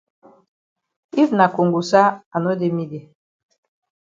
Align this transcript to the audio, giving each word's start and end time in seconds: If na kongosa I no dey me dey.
If 1.21 1.29
na 1.37 1.45
kongosa 1.53 2.03
I 2.35 2.37
no 2.43 2.51
dey 2.59 2.71
me 2.75 2.83
dey. 2.91 3.05